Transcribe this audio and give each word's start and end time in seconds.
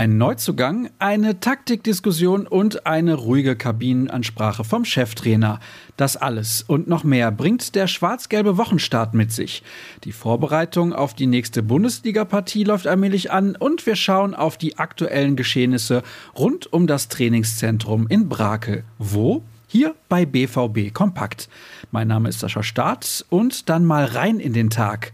Ein 0.00 0.16
Neuzugang, 0.16 0.88
eine 0.98 1.40
Taktikdiskussion 1.40 2.46
und 2.46 2.86
eine 2.86 3.12
ruhige 3.12 3.54
Kabinenansprache 3.54 4.64
vom 4.64 4.86
Cheftrainer. 4.86 5.60
Das 5.98 6.16
alles 6.16 6.62
und 6.62 6.88
noch 6.88 7.04
mehr 7.04 7.30
bringt 7.30 7.74
der 7.74 7.86
schwarz-gelbe 7.86 8.56
Wochenstart 8.56 9.12
mit 9.12 9.30
sich. 9.30 9.62
Die 10.04 10.12
Vorbereitung 10.12 10.94
auf 10.94 11.12
die 11.12 11.26
nächste 11.26 11.62
Bundesliga-Partie 11.62 12.64
läuft 12.64 12.86
allmählich 12.86 13.30
an 13.30 13.56
und 13.56 13.84
wir 13.84 13.94
schauen 13.94 14.34
auf 14.34 14.56
die 14.56 14.78
aktuellen 14.78 15.36
Geschehnisse 15.36 16.02
rund 16.34 16.72
um 16.72 16.86
das 16.86 17.08
Trainingszentrum 17.08 18.06
in 18.08 18.30
Brakel. 18.30 18.84
Wo? 18.96 19.42
Hier 19.66 19.94
bei 20.08 20.24
BVB 20.24 20.94
Kompakt. 20.94 21.50
Mein 21.90 22.08
Name 22.08 22.30
ist 22.30 22.40
Sascha 22.40 22.62
Staat 22.62 23.26
und 23.28 23.68
dann 23.68 23.84
mal 23.84 24.06
rein 24.06 24.40
in 24.40 24.54
den 24.54 24.70
Tag. 24.70 25.12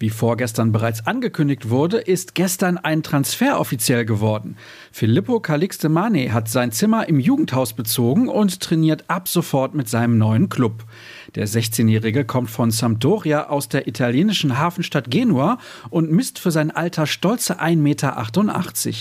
Wie 0.00 0.08
vorgestern 0.08 0.72
bereits 0.72 1.06
angekündigt 1.06 1.68
wurde, 1.68 1.98
ist 1.98 2.34
gestern 2.34 2.78
ein 2.78 3.02
Transfer 3.02 3.60
offiziell 3.60 4.06
geworden. 4.06 4.56
Filippo 4.90 5.40
Calixte 5.40 5.90
Mane 5.90 6.32
hat 6.32 6.48
sein 6.48 6.72
Zimmer 6.72 7.06
im 7.06 7.20
Jugendhaus 7.20 7.74
bezogen 7.74 8.26
und 8.30 8.60
trainiert 8.60 9.04
ab 9.08 9.28
sofort 9.28 9.74
mit 9.74 9.90
seinem 9.90 10.16
neuen 10.16 10.48
Club. 10.48 10.84
Der 11.34 11.46
16-Jährige 11.46 12.24
kommt 12.24 12.48
von 12.48 12.70
Sampdoria 12.70 13.48
aus 13.48 13.68
der 13.68 13.88
italienischen 13.88 14.56
Hafenstadt 14.56 15.10
Genua 15.10 15.58
und 15.90 16.10
misst 16.10 16.38
für 16.38 16.50
sein 16.50 16.70
Alter 16.70 17.06
stolze 17.06 17.60
1,88 17.60 17.76
Meter. 17.76 18.96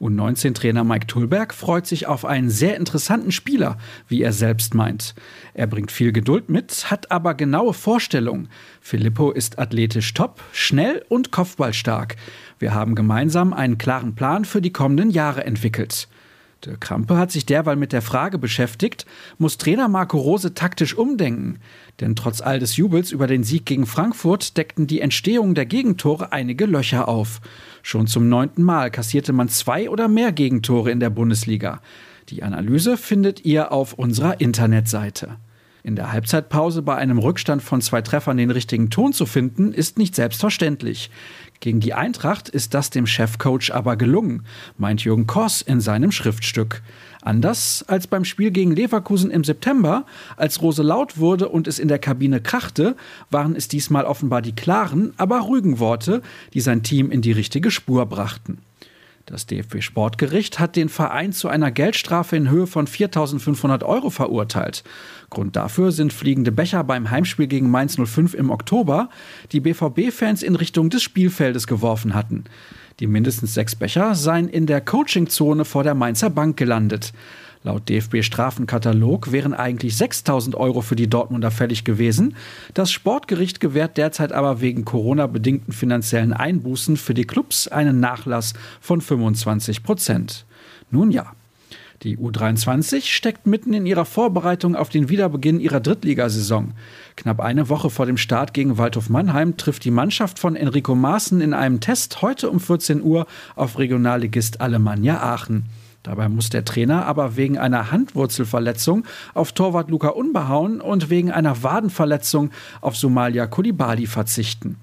U19-Trainer 0.00 0.84
Mike 0.84 1.08
Tulberg 1.08 1.52
freut 1.52 1.86
sich 1.86 2.06
auf 2.06 2.24
einen 2.24 2.50
sehr 2.50 2.76
interessanten 2.76 3.32
Spieler, 3.32 3.78
wie 4.06 4.22
er 4.22 4.32
selbst 4.32 4.74
meint. 4.74 5.14
Er 5.54 5.66
bringt 5.66 5.90
viel 5.90 6.12
Geduld 6.12 6.48
mit, 6.48 6.90
hat 6.90 7.10
aber 7.10 7.34
genaue 7.34 7.74
Vorstellungen. 7.74 8.48
Filippo 8.80 9.32
ist 9.32 9.58
athletisch 9.58 10.14
top, 10.14 10.40
schnell 10.52 11.04
und 11.08 11.32
kopfballstark. 11.32 12.16
Wir 12.60 12.74
haben 12.74 12.94
gemeinsam 12.94 13.52
einen 13.52 13.78
klaren 13.78 14.14
Plan 14.14 14.44
für 14.44 14.62
die 14.62 14.72
kommenden 14.72 15.10
Jahre 15.10 15.44
entwickelt. 15.44 16.08
Der 16.64 16.76
Krampe 16.76 17.16
hat 17.16 17.30
sich 17.30 17.46
derweil 17.46 17.76
mit 17.76 17.92
der 17.92 18.02
Frage 18.02 18.36
beschäftigt, 18.36 19.06
muss 19.38 19.58
Trainer 19.58 19.86
Marco 19.86 20.18
Rose 20.18 20.54
taktisch 20.54 20.96
umdenken? 20.96 21.60
Denn 22.00 22.16
trotz 22.16 22.40
all 22.40 22.58
des 22.58 22.76
Jubels 22.76 23.12
über 23.12 23.28
den 23.28 23.44
Sieg 23.44 23.64
gegen 23.64 23.86
Frankfurt 23.86 24.56
deckten 24.56 24.88
die 24.88 25.00
Entstehung 25.00 25.54
der 25.54 25.66
Gegentore 25.66 26.32
einige 26.32 26.66
Löcher 26.66 27.06
auf. 27.06 27.40
Schon 27.82 28.08
zum 28.08 28.28
neunten 28.28 28.64
Mal 28.64 28.90
kassierte 28.90 29.32
man 29.32 29.48
zwei 29.48 29.88
oder 29.88 30.08
mehr 30.08 30.32
Gegentore 30.32 30.90
in 30.90 30.98
der 30.98 31.10
Bundesliga. 31.10 31.80
Die 32.28 32.42
Analyse 32.42 32.96
findet 32.96 33.44
ihr 33.44 33.70
auf 33.70 33.92
unserer 33.92 34.40
Internetseite. 34.40 35.36
In 35.84 35.94
der 35.94 36.12
Halbzeitpause 36.12 36.82
bei 36.82 36.96
einem 36.96 37.18
Rückstand 37.18 37.62
von 37.62 37.80
zwei 37.80 38.02
Treffern 38.02 38.36
den 38.36 38.50
richtigen 38.50 38.90
Ton 38.90 39.12
zu 39.12 39.26
finden, 39.26 39.72
ist 39.72 39.96
nicht 39.96 40.14
selbstverständlich. 40.14 41.10
Gegen 41.60 41.80
die 41.80 41.92
Eintracht 41.92 42.48
ist 42.48 42.72
das 42.74 42.90
dem 42.90 43.06
Chefcoach 43.06 43.72
aber 43.72 43.96
gelungen, 43.96 44.44
meint 44.76 45.02
Jürgen 45.02 45.26
Koss 45.26 45.60
in 45.60 45.80
seinem 45.80 46.12
Schriftstück. 46.12 46.82
Anders 47.20 47.84
als 47.88 48.06
beim 48.06 48.24
Spiel 48.24 48.52
gegen 48.52 48.76
Leverkusen 48.76 49.30
im 49.30 49.42
September, 49.42 50.06
als 50.36 50.62
Rose 50.62 50.84
laut 50.84 51.18
wurde 51.18 51.48
und 51.48 51.66
es 51.66 51.80
in 51.80 51.88
der 51.88 51.98
Kabine 51.98 52.40
krachte, 52.40 52.94
waren 53.30 53.56
es 53.56 53.66
diesmal 53.66 54.04
offenbar 54.04 54.40
die 54.40 54.54
klaren, 54.54 55.12
aber 55.16 55.40
ruhigen 55.40 55.80
Worte, 55.80 56.22
die 56.54 56.60
sein 56.60 56.84
Team 56.84 57.10
in 57.10 57.22
die 57.22 57.32
richtige 57.32 57.72
Spur 57.72 58.06
brachten. 58.06 58.58
Das 59.28 59.44
DFB 59.44 59.82
Sportgericht 59.82 60.58
hat 60.58 60.74
den 60.74 60.88
Verein 60.88 61.34
zu 61.34 61.48
einer 61.48 61.70
Geldstrafe 61.70 62.34
in 62.34 62.48
Höhe 62.48 62.66
von 62.66 62.86
4.500 62.86 63.84
Euro 63.84 64.08
verurteilt. 64.08 64.84
Grund 65.28 65.54
dafür 65.54 65.92
sind 65.92 66.14
fliegende 66.14 66.50
Becher 66.50 66.82
beim 66.82 67.10
Heimspiel 67.10 67.46
gegen 67.46 67.70
Mainz 67.70 67.98
05 68.02 68.32
im 68.32 68.48
Oktober, 68.48 69.10
die 69.52 69.60
BVB-Fans 69.60 70.42
in 70.42 70.56
Richtung 70.56 70.88
des 70.88 71.02
Spielfeldes 71.02 71.66
geworfen 71.66 72.14
hatten. 72.14 72.44
Die 73.00 73.06
mindestens 73.06 73.52
sechs 73.52 73.76
Becher 73.76 74.14
seien 74.14 74.48
in 74.48 74.64
der 74.64 74.80
Coachingzone 74.80 75.66
vor 75.66 75.82
der 75.82 75.94
Mainzer 75.94 76.30
Bank 76.30 76.56
gelandet. 76.56 77.12
Laut 77.64 77.88
DFB-Strafenkatalog 77.88 79.32
wären 79.32 79.52
eigentlich 79.52 79.96
6000 79.96 80.54
Euro 80.54 80.80
für 80.80 80.96
die 80.96 81.08
Dortmunder 81.08 81.50
fällig 81.50 81.84
gewesen. 81.84 82.36
Das 82.74 82.90
Sportgericht 82.90 83.60
gewährt 83.60 83.96
derzeit 83.96 84.32
aber 84.32 84.60
wegen 84.60 84.84
Corona-bedingten 84.84 85.72
finanziellen 85.72 86.32
Einbußen 86.32 86.96
für 86.96 87.14
die 87.14 87.26
Clubs 87.26 87.66
einen 87.68 88.00
Nachlass 88.00 88.54
von 88.80 89.00
25 89.00 89.82
Prozent. 89.82 90.46
Nun 90.90 91.10
ja. 91.10 91.32
Die 92.04 92.16
U23 92.16 93.06
steckt 93.06 93.48
mitten 93.48 93.74
in 93.74 93.84
ihrer 93.84 94.04
Vorbereitung 94.04 94.76
auf 94.76 94.88
den 94.88 95.08
Wiederbeginn 95.08 95.58
ihrer 95.58 95.80
Drittligasaison. 95.80 96.74
Knapp 97.16 97.40
eine 97.40 97.68
Woche 97.68 97.90
vor 97.90 98.06
dem 98.06 98.16
Start 98.16 98.54
gegen 98.54 98.78
Waldhof 98.78 99.08
Mannheim 99.08 99.56
trifft 99.56 99.84
die 99.84 99.90
Mannschaft 99.90 100.38
von 100.38 100.54
Enrico 100.54 100.94
Maaßen 100.94 101.40
in 101.40 101.54
einem 101.54 101.80
Test 101.80 102.22
heute 102.22 102.50
um 102.50 102.60
14 102.60 103.02
Uhr 103.02 103.26
auf 103.56 103.80
Regionalligist 103.80 104.60
Alemannia 104.60 105.20
Aachen. 105.20 105.64
Dabei 106.08 106.30
muss 106.30 106.48
der 106.48 106.64
Trainer 106.64 107.04
aber 107.04 107.36
wegen 107.36 107.58
einer 107.58 107.90
Handwurzelverletzung 107.90 109.04
auf 109.34 109.52
Torwart 109.52 109.90
Luca 109.90 110.08
Unbehauen 110.08 110.80
und 110.80 111.10
wegen 111.10 111.30
einer 111.30 111.62
Wadenverletzung 111.62 112.50
auf 112.80 112.96
Somalia 112.96 113.46
Kulibali 113.46 114.06
verzichten. 114.06 114.78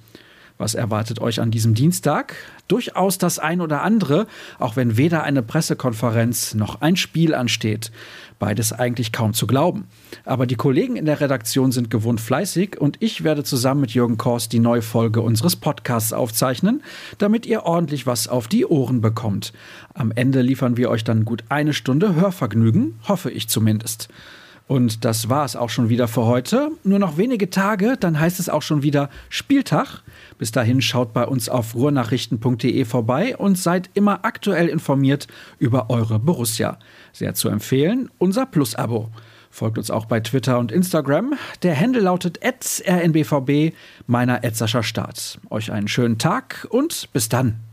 Was 0.57 0.73
erwartet 0.73 1.19
euch 1.19 1.41
an 1.41 1.51
diesem 1.51 1.73
Dienstag? 1.73 2.33
Durchaus 2.69 3.17
das 3.17 3.39
ein 3.39 3.59
oder 3.59 3.81
andere, 3.81 4.25
auch 4.57 4.77
wenn 4.77 4.95
weder 4.95 5.23
eine 5.23 5.43
Pressekonferenz 5.43 6.53
noch 6.53 6.79
ein 6.79 6.95
Spiel 6.95 7.35
ansteht. 7.35 7.91
Beides 8.39 8.71
eigentlich 8.71 9.11
kaum 9.11 9.33
zu 9.33 9.47
glauben. 9.47 9.87
Aber 10.23 10.45
die 10.47 10.55
Kollegen 10.55 10.95
in 10.95 11.05
der 11.05 11.19
Redaktion 11.19 11.73
sind 11.73 11.91
gewohnt 11.91 12.21
fleißig 12.21 12.79
und 12.79 12.95
ich 13.01 13.25
werde 13.25 13.43
zusammen 13.43 13.81
mit 13.81 13.91
Jürgen 13.91 14.17
Kors 14.17 14.47
die 14.47 14.59
neue 14.59 14.81
Folge 14.81 15.21
unseres 15.21 15.57
Podcasts 15.57 16.13
aufzeichnen, 16.13 16.81
damit 17.17 17.45
ihr 17.45 17.63
ordentlich 17.63 18.07
was 18.07 18.29
auf 18.29 18.47
die 18.47 18.65
Ohren 18.65 19.01
bekommt. 19.01 19.51
Am 19.93 20.13
Ende 20.13 20.41
liefern 20.41 20.77
wir 20.77 20.89
euch 20.89 21.03
dann 21.03 21.25
gut 21.25 21.43
eine 21.49 21.73
Stunde 21.73 22.15
Hörvergnügen, 22.15 22.97
hoffe 23.07 23.29
ich 23.29 23.49
zumindest. 23.49 24.07
Und 24.67 25.05
das 25.05 25.29
war 25.29 25.45
es 25.45 25.55
auch 25.55 25.69
schon 25.69 25.89
wieder 25.89 26.07
für 26.07 26.25
heute. 26.25 26.71
Nur 26.83 26.97
noch 26.97 27.17
wenige 27.17 27.49
Tage, 27.51 27.97
dann 27.99 28.19
heißt 28.19 28.39
es 28.39 28.49
auch 28.49 28.63
schon 28.63 28.81
wieder 28.81 29.09
Spieltag. 29.29 30.01
Bis 30.39 30.51
dahin 30.51 30.81
schaut 30.81 31.13
bei 31.13 31.27
uns 31.27 31.49
auf 31.49 31.75
ruhrnachrichten.de 31.75 32.85
vorbei 32.85 33.37
und 33.37 33.59
seid 33.59 33.91
immer 33.93 34.25
aktuell 34.25 34.67
informiert 34.67 35.27
über 35.59 35.89
eure 35.91 36.17
Borussia. 36.17 36.79
Sehr 37.13 37.35
zu 37.35 37.49
empfehlen, 37.49 38.09
unser 38.17 38.47
Plus-Abo. 38.47 39.09
Folgt 39.51 39.77
uns 39.77 39.91
auch 39.91 40.05
bei 40.05 40.19
Twitter 40.19 40.59
und 40.59 40.71
Instagram. 40.71 41.35
Der 41.63 41.79
Handle 41.79 42.01
lautet 42.01 42.39
rnbvb, 42.43 43.73
meiner 44.07 44.43
Etzerscher 44.43 44.83
Start. 44.83 45.39
Euch 45.49 45.71
einen 45.71 45.87
schönen 45.87 46.17
Tag 46.17 46.67
und 46.71 47.09
bis 47.13 47.29
dann. 47.29 47.64